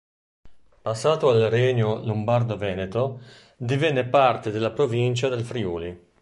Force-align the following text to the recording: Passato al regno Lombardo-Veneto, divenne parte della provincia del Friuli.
Passato 0.81 1.29
al 1.29 1.41
regno 1.51 2.03
Lombardo-Veneto, 2.03 3.21
divenne 3.55 4.03
parte 4.03 4.49
della 4.49 4.71
provincia 4.71 5.27
del 5.29 5.43
Friuli. 5.45 6.05